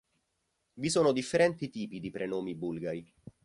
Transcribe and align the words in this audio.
Vi 0.79 0.89
sono 0.89 1.11
differenti 1.11 1.69
tipi 1.69 1.99
di 1.99 2.09
prenomi 2.09 2.55
bulgari. 2.55 3.13